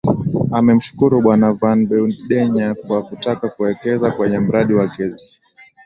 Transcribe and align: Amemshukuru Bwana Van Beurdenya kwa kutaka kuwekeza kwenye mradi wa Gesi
Amemshukuru 0.57 1.13
Bwana 1.23 1.47
Van 1.59 1.79
Beurdenya 1.89 2.67
kwa 2.81 2.99
kutaka 3.07 3.45
kuwekeza 3.53 4.07
kwenye 4.15 4.39
mradi 4.45 4.73
wa 4.79 4.87
Gesi 4.95 5.33